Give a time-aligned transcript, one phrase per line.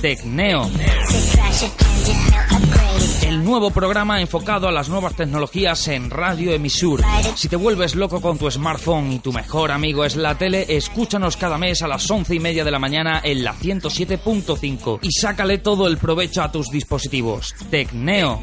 [0.00, 0.70] Tecneo.
[3.22, 7.02] El nuevo programa enfocado a las nuevas tecnologías en Radio Emisur.
[7.34, 11.36] Si te vuelves loco con tu smartphone y tu mejor amigo es la tele, escúchanos
[11.36, 15.58] cada mes a las once y media de la mañana en la 107.5 y sácale
[15.58, 17.54] todo el provecho a tus dispositivos.
[17.70, 18.42] Tecneo.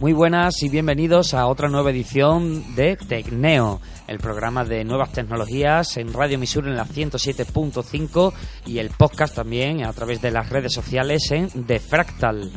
[0.00, 5.96] Muy buenas y bienvenidos a otra nueva edición de Tecneo, el programa de nuevas tecnologías
[5.96, 8.32] en Radio Misur en la 107.5
[8.66, 12.50] y el podcast también a través de las redes sociales en The Fractal.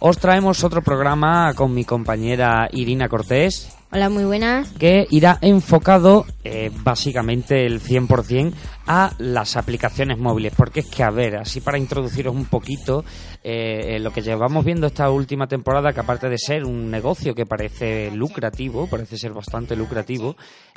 [0.00, 3.76] Os traemos otro programa con mi compañera Irina Cortés.
[3.90, 4.68] Hola, muy buenas.
[4.72, 8.52] Que irá enfocado eh, básicamente el 100%
[8.88, 10.54] a las aplicaciones móviles.
[10.56, 13.04] Porque es que, a ver, así para introduciros un poquito,
[13.44, 17.46] eh, lo que llevamos viendo esta última temporada, que aparte de ser un negocio que
[17.46, 20.36] parece lucrativo, parece ser bastante lucrativo,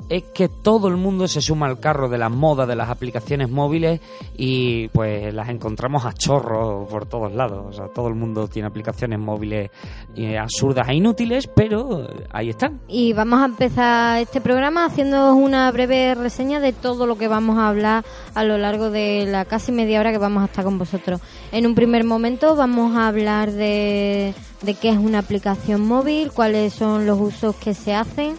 [0.10, 3.50] es que todo el mundo se suma al carro de la moda de las aplicaciones
[3.50, 4.02] móviles
[4.38, 7.66] y pues las encontramos a chorro por todos lados.
[7.70, 9.72] O sea, todo el mundo tiene aplicaciones móviles
[10.16, 12.82] eh, absurdas e inútiles, pero ahí están.
[12.90, 17.58] Y vamos a empezar este programa haciendo una breve reseña de todo lo que vamos
[17.58, 18.01] a hablar
[18.34, 21.22] a lo largo de la casi media hora que vamos a estar con vosotros.
[21.52, 26.74] En un primer momento vamos a hablar de, de qué es una aplicación móvil, cuáles
[26.74, 28.36] son los usos que se hacen,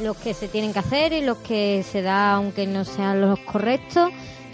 [0.00, 3.38] los que se tienen que hacer y los que se da aunque no sean los
[3.40, 4.10] correctos.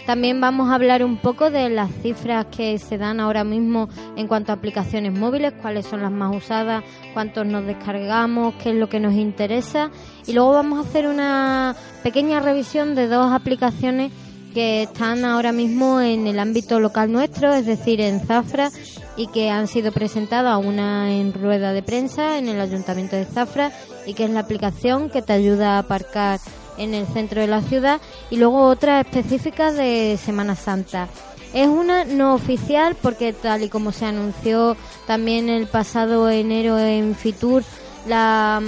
[0.09, 4.27] También vamos a hablar un poco de las cifras que se dan ahora mismo en
[4.27, 6.83] cuanto a aplicaciones móviles, cuáles son las más usadas,
[7.13, 9.91] cuántos nos descargamos, qué es lo que nos interesa.
[10.25, 14.11] Y luego vamos a hacer una pequeña revisión de dos aplicaciones
[14.53, 18.71] que están ahora mismo en el ámbito local nuestro, es decir, en Zafra,
[19.15, 23.71] y que han sido presentadas una en rueda de prensa en el Ayuntamiento de Zafra,
[24.05, 26.39] y que es la aplicación que te ayuda a aparcar
[26.77, 27.99] en el centro de la ciudad,
[28.29, 31.07] y luego otra específica de Semana Santa.
[31.53, 34.77] Es una no oficial porque tal y como se anunció
[35.07, 37.63] también el pasado enero en Fitur,
[38.09, 38.61] la,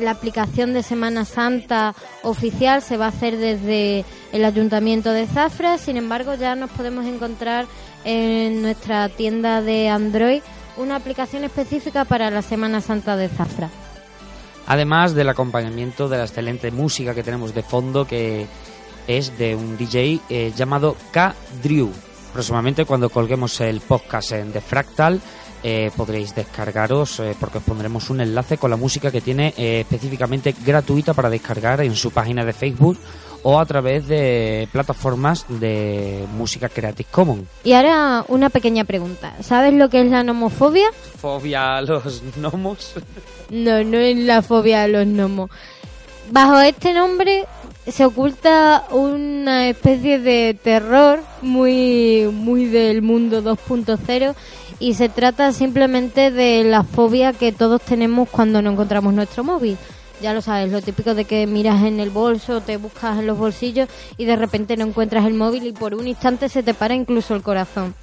[0.00, 5.76] la, aplicación de Semana Santa oficial se va a hacer desde el Ayuntamiento de Zafra,
[5.76, 7.66] sin embargo ya nos podemos encontrar
[8.04, 10.42] en nuestra tienda de Android
[10.76, 13.68] una aplicación específica para la Semana Santa de Zafra.
[14.66, 18.46] Además del acompañamiento de la excelente música que tenemos de fondo que
[19.06, 21.34] es de un DJ eh, llamado K.
[21.62, 21.92] Drew.
[22.32, 25.20] Próximamente cuando colguemos el podcast en The Fractal
[25.62, 29.80] eh, podréis descargaros eh, porque os pondremos un enlace con la música que tiene eh,
[29.80, 32.98] específicamente gratuita para descargar en su página de Facebook
[33.42, 37.44] o a través de plataformas de música Creative Commons.
[37.62, 39.34] Y ahora una pequeña pregunta.
[39.40, 40.88] ¿Sabes lo que es la nomofobia?
[41.18, 42.94] ¿Fobia a los gnomos?
[43.50, 45.50] No, no es la fobia a los gnomos.
[46.30, 47.46] Bajo este nombre
[47.86, 54.34] se oculta una especie de terror muy, muy del mundo 2.0
[54.78, 59.76] y se trata simplemente de la fobia que todos tenemos cuando no encontramos nuestro móvil.
[60.20, 63.36] Ya lo sabes, lo típico de que miras en el bolso, te buscas en los
[63.36, 66.94] bolsillos y de repente no encuentras el móvil y por un instante se te para
[66.94, 67.94] incluso el corazón.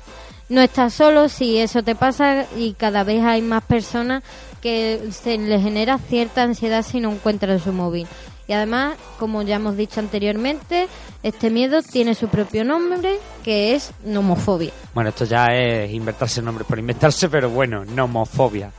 [0.50, 4.24] No estás solo si eso te pasa y cada vez hay más personas
[4.62, 8.08] que se les genera cierta ansiedad si no encuentran su móvil.
[8.48, 10.88] Y además, como ya hemos dicho anteriormente,
[11.24, 14.72] este miedo tiene su propio nombre, que es nomofobia.
[14.94, 18.72] Bueno, esto ya es inventarse el nombre por inventarse, pero bueno, nomofobia.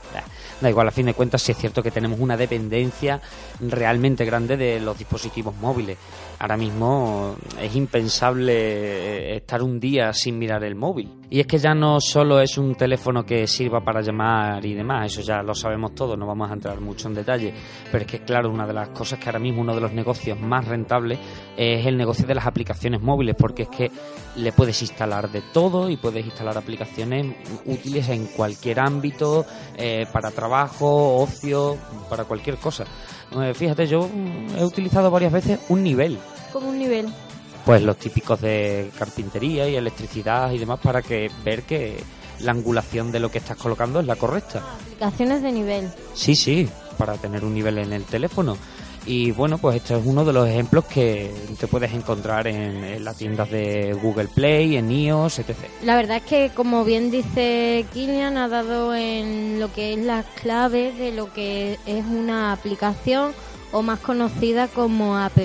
[0.60, 3.20] Da igual, a fin de cuentas, sí es cierto que tenemos una dependencia
[3.60, 5.98] realmente grande de los dispositivos móviles.
[6.44, 11.10] Ahora mismo es impensable estar un día sin mirar el móvil.
[11.30, 15.10] Y es que ya no solo es un teléfono que sirva para llamar y demás,
[15.10, 17.54] eso ya lo sabemos todos, no vamos a entrar mucho en detalle.
[17.90, 20.38] Pero es que, claro, una de las cosas que ahora mismo uno de los negocios
[20.38, 21.18] más rentables
[21.56, 23.90] es el negocio de las aplicaciones móviles, porque es que
[24.36, 29.46] le puedes instalar de todo y puedes instalar aplicaciones útiles en cualquier ámbito,
[29.78, 31.78] eh, para trabajo, ocio,
[32.10, 32.84] para cualquier cosa.
[33.40, 34.08] Eh, fíjate, yo
[34.58, 36.18] he utilizado varias veces un nivel.
[36.54, 37.08] ¿Como un nivel?
[37.64, 41.96] Pues los típicos de carpintería y electricidad y demás para que ver que
[42.38, 44.62] la angulación de lo que estás colocando es la correcta.
[44.84, 45.90] Aplicaciones de nivel.
[46.14, 48.56] Sí, sí, para tener un nivel en el teléfono.
[49.04, 53.16] Y bueno, pues este es uno de los ejemplos que te puedes encontrar en, las
[53.16, 55.56] tiendas de Google Play, en iOS, etc.
[55.82, 60.24] La verdad es que, como bien dice Kilian, ha dado en lo que es las
[60.40, 63.32] claves de lo que es una aplicación
[63.72, 65.36] o más conocida como app.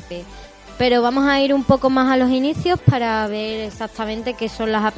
[0.80, 4.72] Pero vamos a ir un poco más a los inicios para ver exactamente qué son
[4.72, 4.98] las app.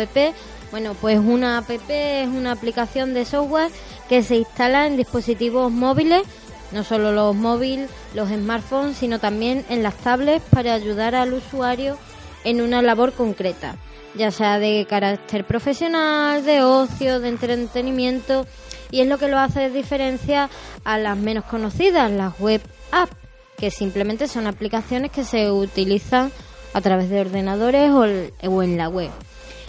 [0.71, 3.69] Bueno, pues una app es una aplicación de software
[4.07, 6.23] que se instala en dispositivos móviles
[6.71, 11.97] no solo los móviles, los smartphones, sino también en las tablets para ayudar al usuario
[12.43, 13.75] en una labor concreta,
[14.15, 18.45] ya sea de carácter profesional, de ocio, de entretenimiento,
[18.89, 20.49] y es lo que lo hace de diferencia
[20.83, 22.61] a las menos conocidas, las web
[22.91, 23.15] apps,
[23.61, 26.31] que simplemente son aplicaciones que se utilizan
[26.73, 29.11] a través de ordenadores o en la web.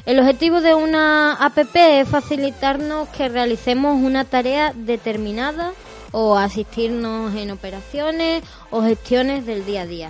[0.06, 5.72] El objetivo de una app es facilitarnos que realicemos una tarea determinada
[6.10, 10.08] o asistirnos en operaciones o gestiones del día a día.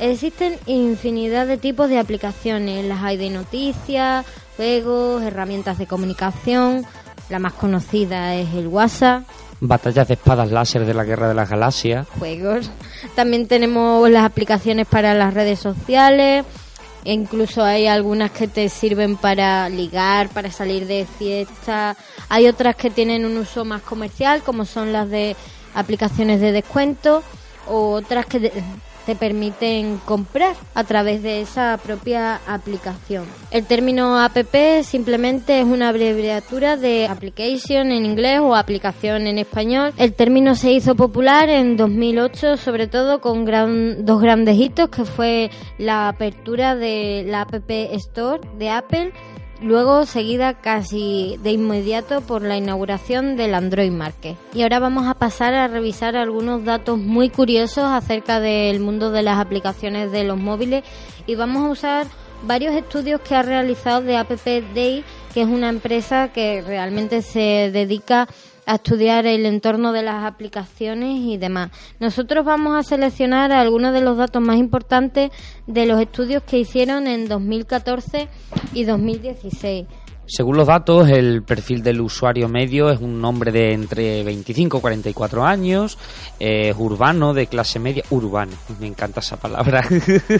[0.00, 6.84] Existen infinidad de tipos de aplicaciones, las hay de noticias, juegos, herramientas de comunicación,
[7.28, 9.22] la más conocida es el WhatsApp.
[9.60, 12.06] Batallas de espadas láser de la Guerra de las Galaxias.
[12.18, 12.70] Juegos.
[13.14, 16.44] También tenemos las aplicaciones para las redes sociales,
[17.04, 21.96] e incluso hay algunas que te sirven para ligar, para salir de fiesta.
[22.28, 25.36] Hay otras que tienen un uso más comercial, como son las de
[25.74, 27.22] aplicaciones de descuento,
[27.66, 28.52] o otras que
[29.10, 33.24] te permiten comprar a través de esa propia aplicación.
[33.50, 34.36] El término app
[34.84, 39.92] simplemente es una abreviatura de application en inglés o aplicación en español.
[39.96, 43.44] El término se hizo popular en 2008 sobre todo con
[44.04, 49.12] dos grandes hitos que fue la apertura de la App Store de Apple
[49.62, 54.36] luego seguida casi de inmediato por la inauguración del Android Market.
[54.54, 59.22] Y ahora vamos a pasar a revisar algunos datos muy curiosos acerca del mundo de
[59.22, 60.84] las aplicaciones de los móviles
[61.26, 62.06] y vamos a usar
[62.46, 65.04] varios estudios que ha realizado de App Day,
[65.34, 68.28] que es una empresa que realmente se dedica a
[68.66, 71.70] estudiar el entorno de las aplicaciones y demás.
[71.98, 75.30] Nosotros vamos a seleccionar algunos de los datos más importantes
[75.66, 78.28] de los estudios que hicieron en 2014
[78.74, 79.86] y 2016.
[80.32, 84.80] Según los datos, el perfil del usuario medio es un hombre de entre 25 y
[84.80, 85.98] 44 años,
[86.38, 89.82] es urbano, de clase media, urbano, me encanta esa palabra,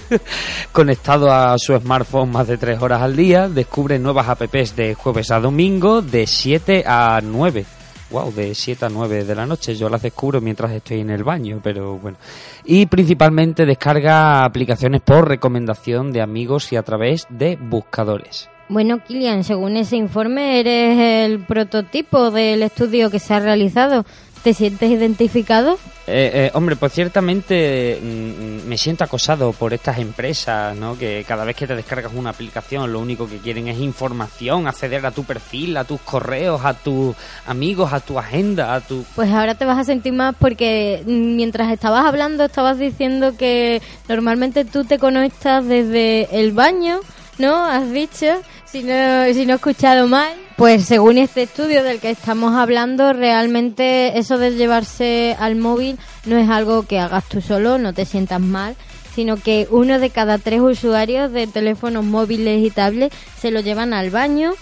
[0.72, 5.32] conectado a su smartphone más de 3 horas al día, descubre nuevas apps de jueves
[5.32, 7.80] a domingo de 7 a 9
[8.11, 9.75] wow, de 7 a 9 de la noche.
[9.75, 12.19] Yo las descubro mientras estoy en el baño, pero bueno.
[12.65, 18.49] Y principalmente descarga aplicaciones por recomendación de amigos y a través de buscadores.
[18.71, 24.05] Bueno, Kilian, según ese informe, eres el prototipo del estudio que se ha realizado.
[24.43, 25.79] ¿Te sientes identificado?
[26.07, 30.99] Eh, eh, hombre, pues ciertamente mm, me siento acosado por estas empresas, ¿no?
[30.99, 35.05] Que cada vez que te descargas una aplicación lo único que quieren es información, acceder
[35.05, 37.15] a tu perfil, a tus correos, a tus
[37.47, 39.05] amigos, a tu agenda, a tu...
[39.15, 44.65] Pues ahora te vas a sentir más porque mientras estabas hablando estabas diciendo que normalmente
[44.65, 47.01] tú te conectas desde el baño,
[47.39, 47.57] ¿no?
[47.57, 48.27] Has dicho,
[48.70, 50.32] si no, si no he escuchado mal.
[50.56, 56.36] Pues según este estudio del que estamos hablando, realmente eso de llevarse al móvil no
[56.36, 58.77] es algo que hagas tú solo, no te sientas mal,
[59.15, 63.94] sino que uno de cada tres usuarios de teléfonos móviles y tablets se lo llevan
[63.94, 64.53] al baño.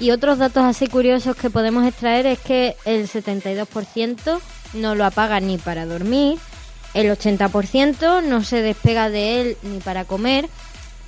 [0.00, 4.40] Y otros datos así curiosos que podemos extraer es que el 72%
[4.74, 6.38] no lo apaga ni para dormir,
[6.94, 10.48] el 80% no se despega de él ni para comer,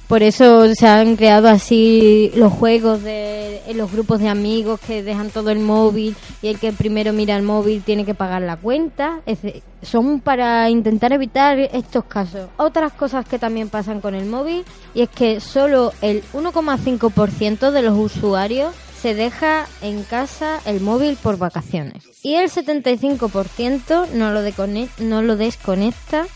[0.09, 5.31] por eso se han creado así los juegos de los grupos de amigos que dejan
[5.31, 9.21] todo el móvil y el que primero mira el móvil tiene que pagar la cuenta.
[9.83, 12.49] son para intentar evitar estos casos.
[12.57, 17.83] Otras cosas que también pasan con el móvil y es que solo el 1,5% de
[17.83, 22.05] los usuarios se deja en casa el móvil por vacaciones.
[22.23, 24.41] Y el 75% no lo,
[25.05, 26.27] no lo desconecta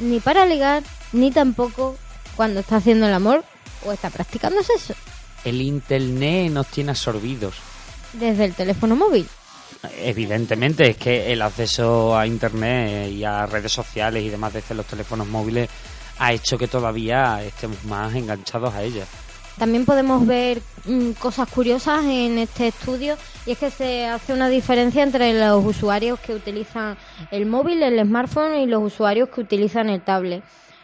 [0.00, 1.96] ni para ligar ni tampoco
[2.40, 3.44] cuando está haciendo el amor
[3.84, 4.94] o está practicando sexo.
[5.44, 7.54] El internet nos tiene absorbidos.
[8.14, 9.28] Desde el teléfono móvil.
[9.98, 14.86] Evidentemente, es que el acceso a internet y a redes sociales y demás desde los
[14.86, 15.68] teléfonos móviles
[16.18, 19.06] ha hecho que todavía estemos más enganchados a ellas.
[19.58, 24.48] También podemos ver mm, cosas curiosas en este estudio y es que se hace una
[24.48, 26.96] diferencia entre los usuarios que utilizan
[27.32, 30.42] el móvil, el smartphone y los usuarios que utilizan el tablet.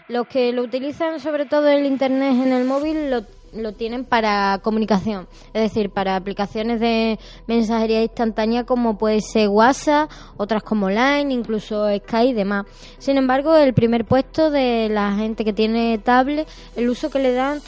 [0.09, 4.61] Los que lo utilizan sobre todo el internet en el móvil lo lo tienen para
[4.63, 11.33] comunicación, es decir, para aplicaciones de mensajería instantánea como puede ser WhatsApp, otras como Line,
[11.33, 12.67] incluso Skype y demás.
[12.99, 17.33] Sin embargo, el primer puesto de la gente que tiene tablet, el uso que le
[17.33, 17.61] dan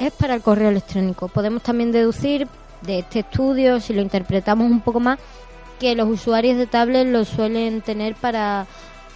[0.00, 1.28] es para el correo electrónico.
[1.28, 2.48] Podemos también deducir
[2.82, 5.18] de este estudio, si lo interpretamos un poco más,
[5.80, 8.66] que los usuarios de tablet lo suelen tener para,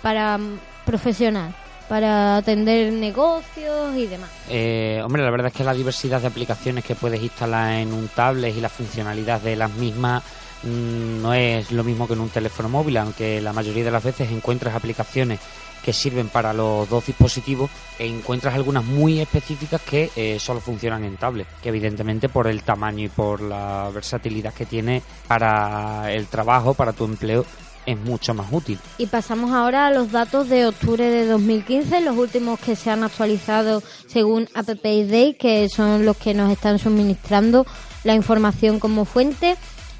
[0.03, 1.55] para mm, profesional
[1.91, 4.31] para atender negocios y demás.
[4.49, 8.07] Eh, hombre, la verdad es que la diversidad de aplicaciones que puedes instalar en un
[8.07, 10.23] tablet y la funcionalidad de las mismas
[10.63, 14.05] mm, no es lo mismo que en un teléfono móvil, aunque la mayoría de las
[14.05, 15.41] veces encuentras aplicaciones
[15.83, 17.69] que sirven para los dos dispositivos
[17.99, 22.63] e encuentras algunas muy específicas que eh, solo funcionan en tablet, que evidentemente por el
[22.63, 27.45] tamaño y por la versatilidad que tiene para el trabajo, para tu empleo,
[27.87, 28.79] es mucho más útil.
[28.99, 33.05] Y pasamos ahora a los datos de octubre de 2015, los últimos que se han
[33.05, 37.67] actualizado según AppPay que son los que nos están suministrando
[38.05, 39.57] la información como fuente.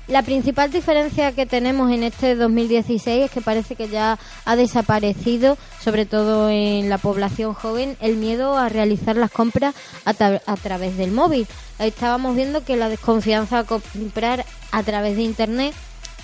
[0.09, 5.57] La principal diferencia que tenemos en este 2016 es que parece que ya ha desaparecido,
[5.81, 9.73] sobre todo en la población joven, el miedo a realizar las compras
[10.05, 11.47] a, a través del móvil.
[11.79, 15.75] Estábamos viendo que la desconfianza a comprar a través de Internet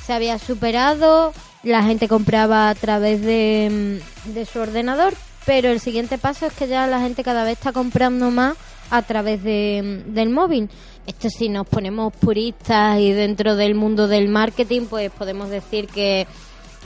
[0.06, 1.32] se había superado,
[1.64, 3.98] la gente compraba a través de,
[4.28, 7.54] mm, de, su ordenador, pero el siguiente paso es que ya la gente cada vez
[7.54, 8.56] está comprando más
[8.90, 10.70] a través mm, del móvil.
[11.08, 16.26] Esto si nos ponemos puristas y dentro del mundo del marketing, pues podemos decir que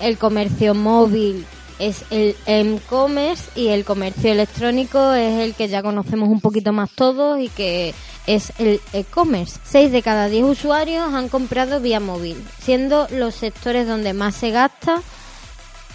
[0.00, 1.44] el comercio móvil
[1.80, 6.90] es el e-commerce y el comercio electrónico es el que ya conocemos un poquito más
[6.90, 7.94] todos y que
[8.26, 9.58] es el e-commerce.
[9.64, 14.50] 6 de cada 10 usuarios han comprado vía móvil, siendo los sectores donde más se
[14.50, 15.02] gasta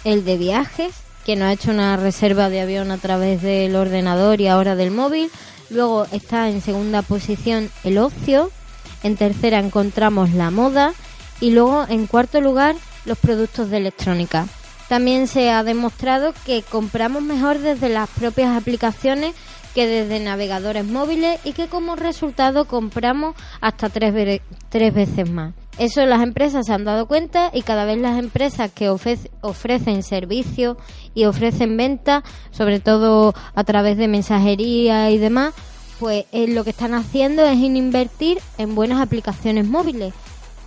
[0.03, 4.41] el de viajes, que no ha hecho una reserva de avión a través del ordenador
[4.41, 5.31] y ahora del móvil.
[5.69, 8.51] Luego está en segunda posición el ocio.
[9.03, 10.93] En tercera encontramos la moda.
[11.41, 12.75] Y luego en cuarto lugar
[13.05, 14.47] los productos de electrónica.
[14.89, 19.33] También se ha demostrado que compramos mejor desde las propias aplicaciones
[19.73, 25.53] que desde navegadores móviles y que como resultado compramos hasta tres, tres veces más.
[25.77, 30.77] Eso las empresas se han dado cuenta y cada vez las empresas que ofrecen servicios
[31.13, 35.53] y ofrecen ventas, sobre todo a través de mensajería y demás,
[35.99, 40.13] pues eh, lo que están haciendo es invertir en buenas aplicaciones móviles.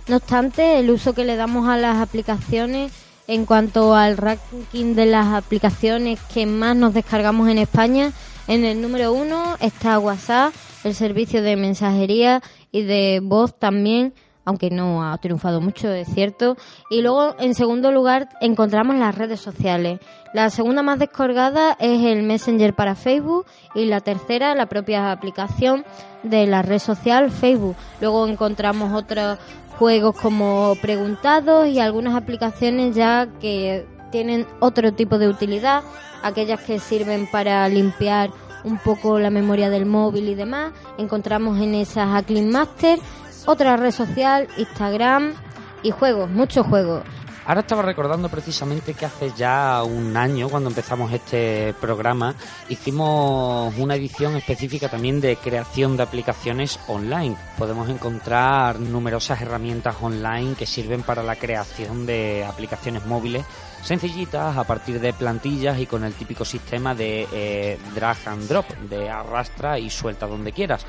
[0.07, 2.91] No obstante, el uso que le damos a las aplicaciones
[3.29, 8.11] en cuanto al ranking de las aplicaciones que más nos descargamos en España
[8.49, 10.51] en el número uno está WhatsApp,
[10.83, 16.57] el servicio de mensajería y de voz también, aunque no ha triunfado mucho, es cierto.
[16.89, 19.99] Y luego, en segundo lugar, encontramos las redes sociales.
[20.33, 23.45] La segunda más descargada es el Messenger para Facebook
[23.75, 25.85] y la tercera, la propia aplicación
[26.23, 27.75] de la red social Facebook.
[28.01, 29.37] Luego encontramos otros
[29.79, 35.83] juegos como preguntados y algunas aplicaciones ya que tienen otro tipo de utilidad,
[36.21, 38.29] aquellas que sirven para limpiar
[38.65, 40.73] un poco la memoria del móvil y demás.
[40.97, 42.99] Encontramos en esas a Clean Master,
[43.45, 45.33] otra red social, Instagram
[45.81, 47.03] y juegos, muchos juegos.
[47.49, 52.35] Ahora estaba recordando precisamente que hace ya un año, cuando empezamos este programa,
[52.69, 57.35] hicimos una edición específica también de creación de aplicaciones online.
[57.57, 63.43] Podemos encontrar numerosas herramientas online que sirven para la creación de aplicaciones móviles
[63.81, 68.67] sencillitas a partir de plantillas y con el típico sistema de eh, drag and drop,
[68.91, 70.85] de arrastra y suelta donde quieras.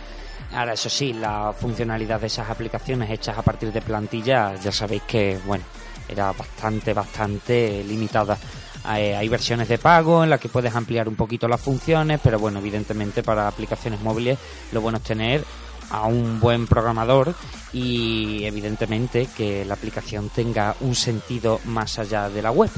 [0.52, 5.02] Ahora, eso sí, la funcionalidad de esas aplicaciones hechas a partir de plantillas, ya sabéis
[5.05, 5.64] que, bueno,
[6.11, 8.37] era bastante, bastante limitada.
[8.85, 12.61] Hay, versiones de pago en las que puedes ampliar un poquito las funciones, pero bueno,
[12.61, 14.38] evidentemente para aplicaciones móviles
[14.73, 15.45] lo bueno es tener
[15.90, 17.35] a un buen programador
[17.73, 22.71] y evidentemente que la aplicación tenga un sentido más allá de la web,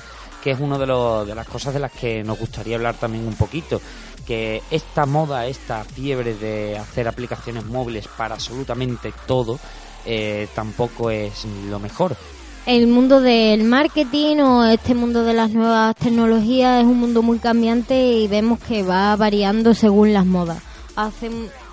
[0.42, 3.34] que es una de, de las cosas de las que nos gustaría hablar también un
[3.34, 3.80] poquito,
[4.26, 9.58] que esta moda, esta fiebre de hacer aplicaciones móviles para absolutamente todo,
[10.04, 12.16] eh, tampoco es lo mejor
[12.66, 17.38] el mundo del marketing o este mundo de las nuevas tecnologías es un mundo muy
[17.38, 20.62] cambiante y vemos que va variando según las modas.
[20.94, 21.30] Hace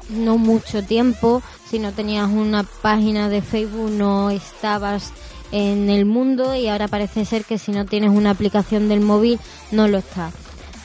[0.10, 5.12] no mucho tiempo, si no tenías una página de Facebook no estabas
[5.52, 9.40] en el mundo y ahora parece ser que si no tienes una aplicación del móvil
[9.72, 10.34] no lo estás.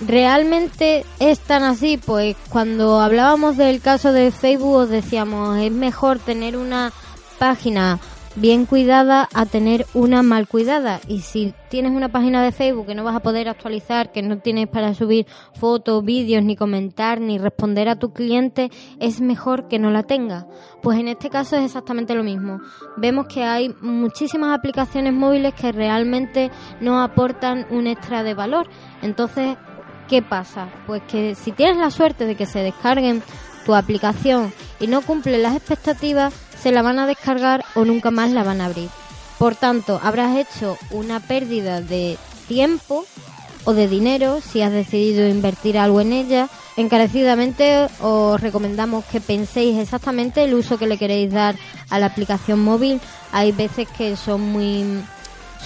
[0.01, 1.97] ¿Realmente es tan así?
[1.97, 6.93] Pues cuando hablábamos del caso de Facebook os decíamos es mejor tener una
[7.39, 8.01] página
[8.37, 11.01] bien cuidada a tener una mal cuidada.
[11.07, 14.39] Y si tienes una página de Facebook que no vas a poder actualizar, que no
[14.39, 19.79] tienes para subir fotos, vídeos, ni comentar, ni responder a tu cliente, es mejor que
[19.79, 20.47] no la tengas.
[20.83, 22.61] Pues en este caso es exactamente lo mismo.
[22.97, 26.51] Vemos que hay muchísimas aplicaciones móviles que realmente
[26.81, 28.69] no aportan un extra de valor.
[29.03, 29.57] Entonces,
[30.09, 30.69] ¿qué pasa?
[30.87, 33.23] Pues que si tienes la suerte de que se descarguen
[33.65, 36.35] tu aplicación y no cumple las expectativas,
[36.65, 38.89] se la van a descargar o nunca más la van a abrir.
[39.39, 42.17] Por tanto, habrás hecho una pérdida de
[42.49, 43.05] tiempo
[43.65, 46.49] o de dinero si has decidido invertir algo en ella.
[46.79, 51.55] Encarecidamente os recomendamos que penséis exactamente el uso que le queréis dar
[51.91, 52.99] a la aplicación móvil.
[53.31, 55.03] Hay veces que son muy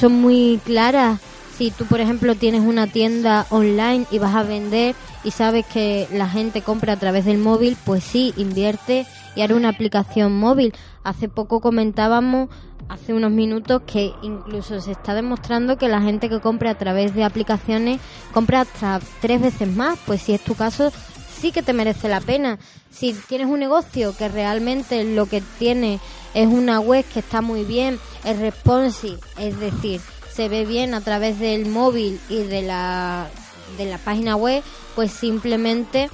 [0.00, 1.20] son muy claras.
[1.56, 6.08] Si tú, por ejemplo, tienes una tienda online y vas a vender y sabes que
[6.12, 9.06] la gente compra a través del móvil, pues sí, invierte
[9.38, 10.74] y hará una aplicación móvil.
[11.04, 12.48] Hace poco comentábamos,
[12.88, 17.14] hace unos minutos, que incluso se está demostrando que la gente que compra a través
[17.14, 18.00] de aplicaciones
[18.32, 19.98] compra hasta tres veces más.
[20.06, 20.92] Pues si es tu caso,
[21.40, 22.58] sí que te merece la pena.
[22.90, 26.00] Si tienes un negocio que realmente lo que tiene
[26.34, 30.00] es una web que está muy bien, es responsive, es decir,
[30.32, 33.28] se ve bien a través del móvil y de la,
[33.76, 34.62] de la página web,
[34.94, 36.10] pues simplemente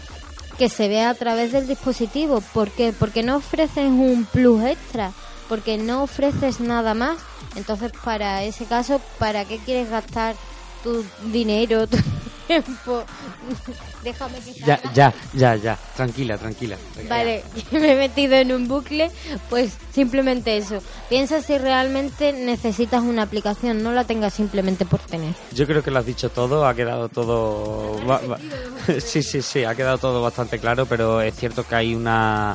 [0.54, 2.40] que se vea a través del dispositivo.
[2.52, 2.92] ¿Por qué?
[2.92, 5.12] Porque no ofreces un plus extra,
[5.48, 7.18] porque no ofreces nada más.
[7.56, 10.34] Entonces, para ese caso, ¿para qué quieres gastar
[10.84, 11.86] tu dinero,
[12.46, 13.04] tiempo?
[14.04, 14.92] Déjame que Ya, salga.
[14.94, 15.78] ya, ya, ya.
[15.96, 16.76] Tranquila, tranquila.
[17.08, 19.10] Vale, me he metido en un bucle,
[19.50, 20.80] pues simplemente eso.
[21.08, 25.34] Piensa si realmente necesitas una aplicación, no la tengas simplemente por tener.
[25.52, 27.96] Yo creo que lo has dicho todo, ha quedado todo...
[29.00, 32.54] Sí, sí, sí, ha quedado todo bastante claro, pero es cierto que hay una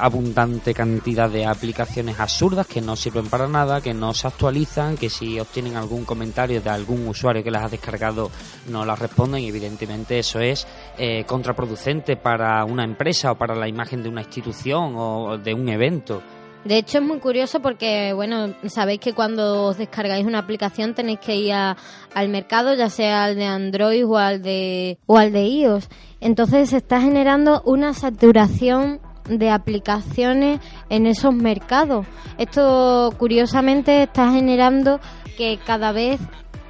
[0.00, 5.10] abundante cantidad de aplicaciones absurdas que no sirven para nada, que no se actualizan, que
[5.10, 8.30] si obtienen algún comentario de algún usuario que las ha descargado
[8.70, 10.66] no las responden y evidentemente eso es
[10.98, 15.68] eh, contraproducente para una empresa o para la imagen de una institución o de un
[15.68, 16.22] evento.
[16.64, 21.18] De hecho es muy curioso porque, bueno, sabéis que cuando os descargáis una aplicación tenéis
[21.18, 21.76] que ir a-
[22.14, 25.90] al mercado, ya sea al de Android o al de, o al de iOS.
[26.22, 32.06] Entonces se está generando una saturación de aplicaciones en esos mercados.
[32.38, 35.00] Esto, curiosamente, está generando
[35.36, 36.20] que cada vez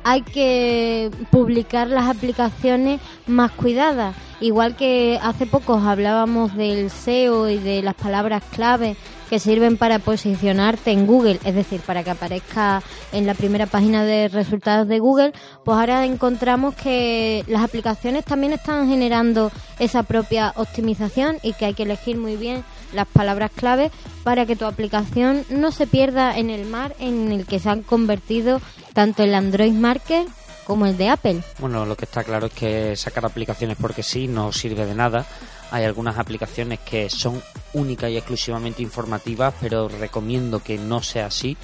[0.05, 4.15] hay que publicar las aplicaciones más cuidadas.
[4.41, 8.97] Igual que hace poco hablábamos del SEO y de las palabras clave
[9.35, 14.05] que sirven para posicionarte en Google, es decir, para que aparezca en la primera página
[14.05, 15.33] de resultados de Google,
[15.65, 21.75] pues ahora encontramos que las aplicaciones también están generando esa propia optimización y que hay
[21.75, 23.91] que elegir muy bien las palabras clave
[24.23, 27.83] para que tu aplicación no se pierda en el mar en el que se han
[27.83, 28.61] convertido
[28.93, 30.29] tanto el Android Market
[30.65, 31.43] como el de Apple.
[31.59, 35.27] Bueno, lo que está claro es que sacar aplicaciones porque sí no sirve de nada.
[35.75, 41.57] Hay algunas aplicaciones que son únicas y exclusivamente informativas, pero recomiendo que no sea así.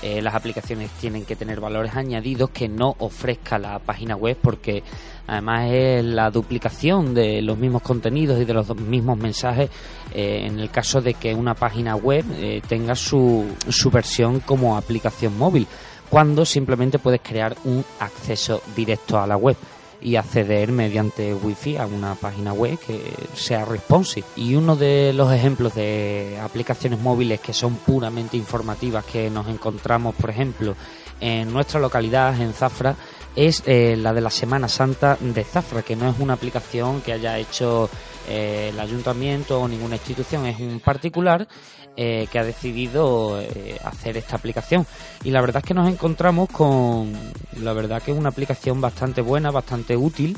[0.00, 4.82] Eh, las aplicaciones tienen que tener valores añadidos que no ofrezca la página web porque
[5.26, 9.68] además es la duplicación de los mismos contenidos y de los mismos mensajes
[10.14, 14.78] eh, en el caso de que una página web eh, tenga su, su versión como
[14.78, 15.66] aplicación móvil
[16.08, 19.56] cuando simplemente puedes crear un acceso directo a la web
[20.00, 23.00] y acceder mediante wifi a una página web que
[23.34, 24.26] sea responsive.
[24.36, 30.14] Y uno de los ejemplos de aplicaciones móviles que son puramente informativas que nos encontramos,
[30.14, 30.76] por ejemplo,
[31.20, 32.94] en nuestra localidad, en Zafra,
[33.34, 37.12] es eh, la de la Semana Santa de Zafra, que no es una aplicación que
[37.12, 37.88] haya hecho
[38.28, 41.46] eh, el ayuntamiento o ninguna institución, es un particular
[42.00, 44.86] eh, que ha decidido eh, hacer esta aplicación.
[45.24, 47.12] Y la verdad es que nos encontramos con,
[47.60, 50.36] la verdad que es una aplicación bastante buena, bastante útil.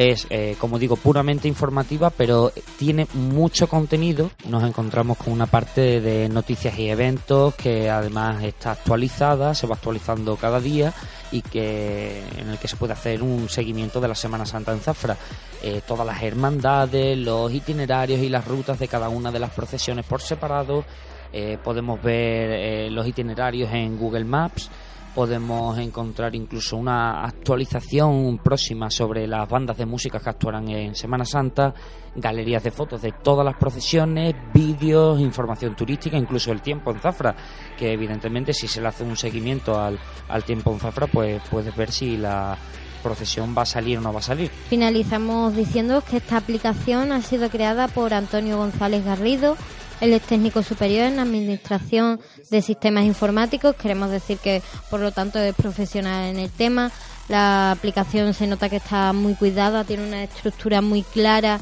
[0.00, 4.30] Es, eh, como digo, puramente informativa, pero tiene mucho contenido.
[4.48, 9.74] Nos encontramos con una parte de noticias y eventos que además está actualizada, se va
[9.74, 10.94] actualizando cada día
[11.32, 14.78] y que en el que se puede hacer un seguimiento de la Semana Santa en
[14.78, 15.16] Zafra.
[15.64, 20.06] Eh, todas las hermandades, los itinerarios y las rutas de cada una de las procesiones
[20.06, 20.84] por separado.
[21.32, 24.70] Eh, podemos ver los itinerarios en Google Maps.
[25.18, 31.24] Podemos encontrar incluso una actualización próxima sobre las bandas de música que actuarán en Semana
[31.24, 31.74] Santa,
[32.14, 37.34] galerías de fotos de todas las procesiones, vídeos, información turística, incluso el tiempo en Zafra,
[37.76, 41.74] que evidentemente si se le hace un seguimiento al, al tiempo en Zafra, pues puedes
[41.74, 42.56] ver si la,
[42.98, 44.50] procesión va a salir o no va a salir.
[44.68, 49.56] Finalizamos diciendo que esta aplicación ha sido creada por Antonio González Garrido,
[50.00, 55.38] él es técnico superior en Administración de Sistemas Informáticos, queremos decir que por lo tanto
[55.38, 56.92] es profesional en el tema.
[57.28, 61.60] La aplicación se nota que está muy cuidada, tiene una estructura muy clara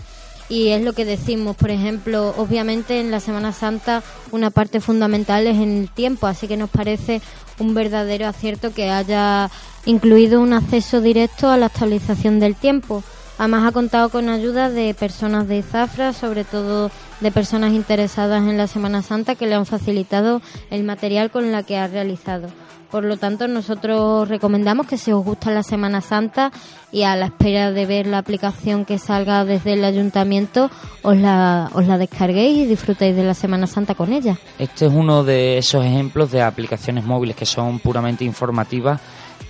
[0.48, 5.46] y es lo que decimos, por ejemplo, obviamente en la Semana Santa una parte fundamental
[5.46, 7.20] es en el tiempo, así que nos parece
[7.58, 9.50] un verdadero acierto que haya
[9.84, 13.02] incluido un acceso directo a la actualización del tiempo.
[13.38, 16.90] Además ha contado con ayuda de personas de Zafra, sobre todo
[17.20, 20.40] de personas interesadas en la Semana Santa que le han facilitado
[20.70, 22.48] el material con la que ha realizado.
[22.90, 26.52] Por lo tanto, nosotros recomendamos que si os gusta la Semana Santa
[26.92, 30.70] y a la espera de ver la aplicación que salga desde el ayuntamiento,
[31.02, 34.38] os la, os la descarguéis y disfrutéis de la Semana Santa con ella.
[34.58, 39.00] Este es uno de esos ejemplos de aplicaciones móviles que son puramente informativas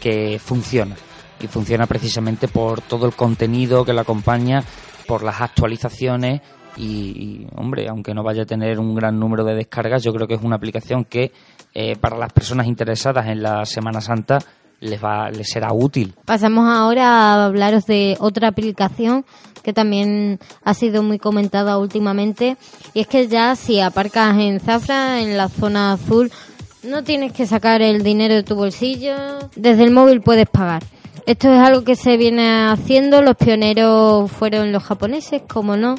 [0.01, 0.97] que funcionan.
[1.39, 4.65] Y funciona precisamente por todo el contenido que la acompaña,
[5.07, 6.41] por las actualizaciones
[6.77, 10.35] y, hombre, aunque no vaya a tener un gran número de descargas, yo creo que
[10.35, 11.33] es una aplicación que
[11.79, 14.39] eh, para las personas interesadas en la Semana Santa
[14.81, 16.15] les va les será útil.
[16.25, 19.27] Pasamos ahora a hablaros de otra aplicación
[19.63, 22.57] que también ha sido muy comentada últimamente
[22.95, 26.33] y es que ya si aparcas en Zafra, en la zona azul,
[26.83, 29.15] no tienes que sacar el dinero de tu bolsillo,
[29.55, 30.83] desde el móvil puedes pagar.
[31.27, 35.97] Esto es algo que se viene haciendo, los pioneros fueron los japoneses, como no,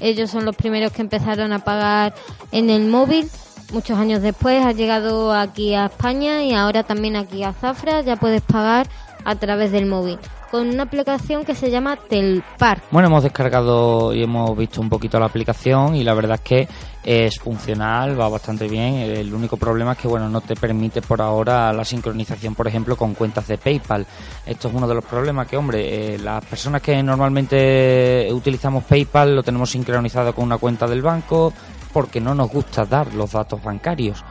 [0.00, 2.14] ellos son los primeros que empezaron a pagar
[2.52, 3.28] en el móvil.
[3.72, 8.16] Muchos años después ha llegado aquí a España y ahora también aquí a Zafra ya
[8.16, 8.86] puedes pagar
[9.24, 10.18] a través del móvil
[10.50, 12.80] con una aplicación que se llama Telpar.
[12.90, 16.68] Bueno, hemos descargado y hemos visto un poquito la aplicación y la verdad es que
[17.02, 18.94] es funcional, va bastante bien.
[18.94, 22.96] El único problema es que bueno, no te permite por ahora la sincronización, por ejemplo,
[22.96, 24.06] con cuentas de PayPal.
[24.46, 29.36] Esto es uno de los problemas que, hombre, eh, las personas que normalmente utilizamos PayPal
[29.36, 31.52] lo tenemos sincronizado con una cuenta del banco
[31.96, 34.22] porque no nos gusta dar los datos bancarios.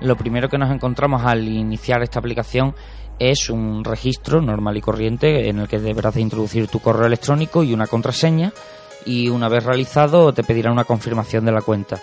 [0.00, 2.74] Lo primero que nos encontramos al iniciar esta aplicación
[3.16, 7.62] es un registro normal y corriente en el que deberás de introducir tu correo electrónico
[7.62, 8.52] y una contraseña
[9.06, 12.00] y una vez realizado te pedirá una confirmación de la cuenta.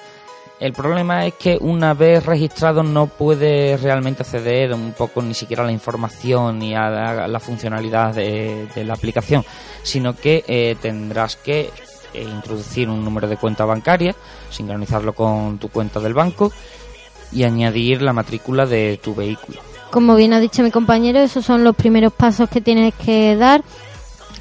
[0.58, 5.64] El problema es que una vez registrado no puedes realmente acceder un poco ni siquiera
[5.64, 6.90] a la información ni a
[7.28, 9.44] la, funcionalidad de, la aplicación,
[9.84, 11.72] sino que eh, tendrás que
[12.14, 14.16] eh, introducir un número de cuenta bancaria,
[14.50, 16.52] sincronizarlo con tu cuenta del banco
[17.32, 19.60] y añadir la matrícula de tu vehículo.
[19.92, 23.64] Como bien ha dicho mi compañero, esos son los primeros pasos que tienes que dar.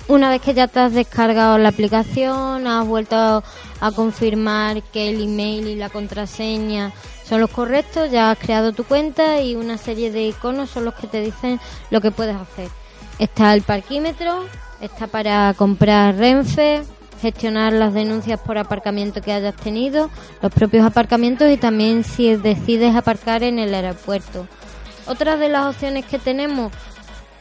[0.07, 3.43] Una vez que ya te has descargado la aplicación, has vuelto
[3.81, 6.93] a confirmar que el email y la contraseña
[7.29, 10.95] son los correctos, ya has creado tu cuenta y una serie de iconos son los
[10.95, 12.69] que te dicen lo que puedes hacer.
[13.19, 14.45] Está el parquímetro,
[14.81, 16.83] está para comprar Renfe,
[17.21, 20.11] gestionar las denuncias por aparcamiento que hayas tenido,
[20.43, 24.47] los propios aparcamientos y también si decides aparcar en el aeropuerto.
[25.07, 26.73] Otra de las opciones que tenemos,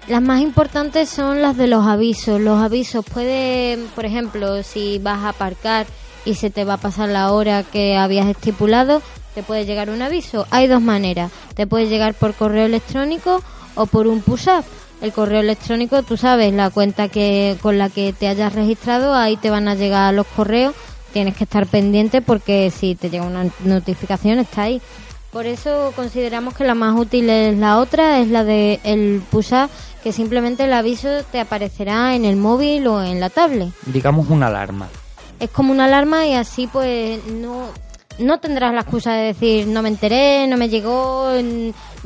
[0.07, 2.39] las más importantes son las de los avisos.
[2.39, 5.85] Los avisos pueden, por ejemplo, si vas a aparcar
[6.23, 9.01] y se te va a pasar la hora que habías estipulado,
[9.35, 10.47] te puede llegar un aviso.
[10.49, 11.31] Hay dos maneras.
[11.55, 13.43] Te puede llegar por correo electrónico
[13.75, 14.63] o por un push-up.
[15.01, 19.38] El correo electrónico, tú sabes, la cuenta que con la que te hayas registrado, ahí
[19.38, 20.73] te van a llegar los correos.
[21.13, 24.81] Tienes que estar pendiente porque si te llega una notificación está ahí.
[25.31, 29.53] Por eso consideramos que la más útil es la otra, es la de el push
[30.03, 33.69] que simplemente el aviso te aparecerá en el móvil o en la tablet.
[33.86, 34.88] Digamos una alarma.
[35.39, 37.67] Es como una alarma y así pues no,
[38.19, 41.32] no tendrás la excusa de decir no me enteré, no me llegó,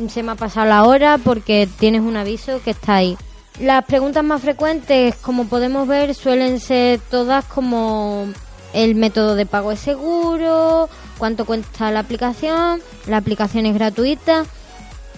[0.09, 3.17] se me ha pasado la hora porque tienes un aviso que está ahí.
[3.59, 8.27] Las preguntas más frecuentes, como podemos ver, suelen ser todas como
[8.73, 12.81] el método de pago es seguro, cuánto cuesta la aplicación.
[13.07, 14.45] La aplicación es gratuita.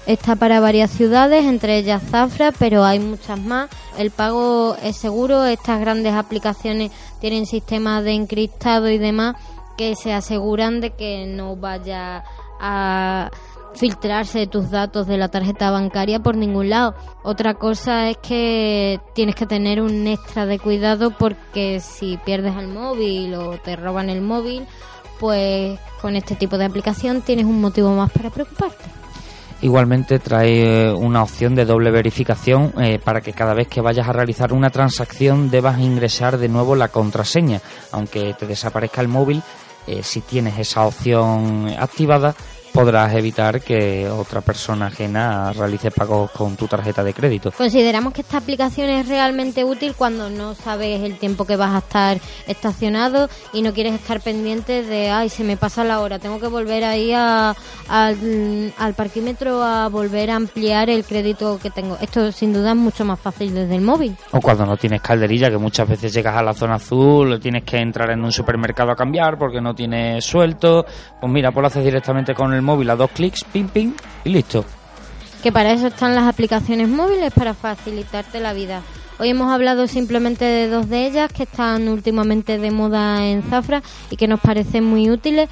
[0.06, 3.69] Está para varias ciudades, entre ellas Zafra, pero hay muchas más.
[3.97, 5.45] El pago es seguro.
[5.45, 9.36] Estas grandes aplicaciones tienen sistemas de encriptado y demás
[9.77, 12.23] que se aseguran de que no vaya
[12.59, 13.29] a
[13.75, 16.95] filtrarse tus datos de la tarjeta bancaria por ningún lado.
[17.23, 22.67] Otra cosa es que tienes que tener un extra de cuidado porque si pierdes el
[22.67, 24.65] móvil o te roban el móvil,
[25.19, 29.02] pues con este tipo de aplicación tienes un motivo más para preocuparte.
[29.63, 34.10] Igualmente trae eh, una opción de doble verificación eh, para que cada vez que vayas
[34.10, 37.62] a realizar una transacción debas ingresar de nuevo la contraseña.
[37.93, 39.41] Aunque te desaparezca el móvil,
[39.88, 42.36] eh, si tienes esa opción activada,
[42.73, 47.51] podrás evitar que otra persona ajena realice pagos con tu tarjeta de crédito.
[47.51, 51.77] Consideramos que esta aplicación es realmente útil cuando no sabes el tiempo que vas a
[51.77, 56.39] estar estacionado y no quieres estar pendiente de, ay, se me pasa la hora, tengo
[56.39, 57.55] que volver ahí a,
[57.88, 61.97] al, al parquímetro a volver a ampliar el crédito que tengo.
[62.01, 64.15] Esto sin duda es mucho más fácil desde el móvil.
[64.31, 67.77] O cuando no tienes calderilla, que muchas veces llegas a la zona azul, tienes que
[67.77, 70.86] entrar en un supermercado a cambiar porque no tienes suelto.
[71.19, 73.91] Pues mira, pues lo haces directamente con el móvil a dos clics, ping, ping,
[74.23, 74.65] y listo.
[75.43, 78.82] Que para eso están las aplicaciones móviles, para facilitarte la vida.
[79.19, 83.84] Hoy hemos hablado simplemente de dos de ellas que están últimamente de moda en Zafra
[84.10, 85.49] y que nos parecen muy útiles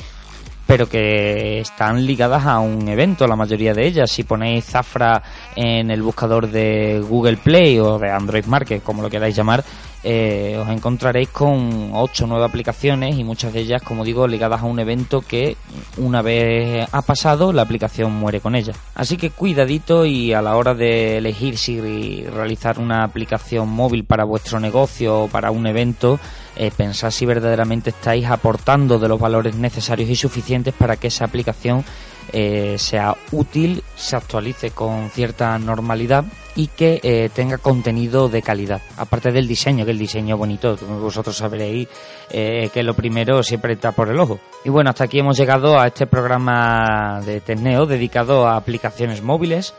[0.71, 4.09] pero que están ligadas a un evento, la mayoría de ellas.
[4.09, 5.21] Si ponéis Zafra
[5.53, 9.65] en el buscador de Google Play o de Android Market, como lo queráis llamar,
[10.03, 14.61] eh, os encontraréis con ocho o nueve aplicaciones y muchas de ellas, como digo, ligadas
[14.61, 15.57] a un evento que
[15.97, 18.73] una vez ha pasado, la aplicación muere con ella.
[18.95, 24.23] Así que cuidadito y a la hora de elegir si realizar una aplicación móvil para
[24.23, 26.19] vuestro negocio o para un evento,
[26.55, 31.25] eh, pensad si verdaderamente estáis aportando de los valores necesarios y suficientes para que esa
[31.25, 31.85] aplicación
[32.31, 38.81] eh, sea útil, se actualice con cierta normalidad y que eh, tenga contenido de calidad.
[38.97, 41.87] Aparte del diseño, que el diseño bonito, vosotros sabréis
[42.29, 44.39] eh, que lo primero siempre está por el ojo.
[44.65, 49.73] Y bueno, hasta aquí hemos llegado a este programa de Tecneo dedicado a aplicaciones móviles.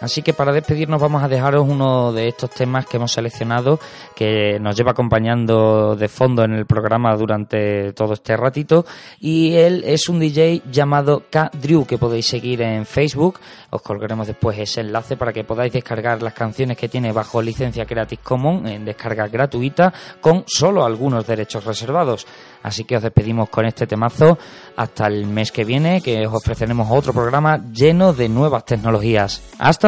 [0.00, 3.80] Así que para despedirnos vamos a dejaros uno de estos temas que hemos seleccionado,
[4.14, 8.86] que nos lleva acompañando de fondo en el programa durante todo este ratito.
[9.20, 11.50] Y él es un DJ llamado K.
[11.60, 13.40] Drew, que podéis seguir en Facebook.
[13.70, 17.84] Os colgaremos después ese enlace para que podáis descargar las canciones que tiene bajo licencia
[17.84, 22.26] Creative Commons en descarga gratuita con solo algunos derechos reservados.
[22.62, 24.38] Así que os despedimos con este temazo
[24.76, 29.42] hasta el mes que viene, que os ofreceremos otro programa lleno de nuevas tecnologías.
[29.58, 29.87] Hasta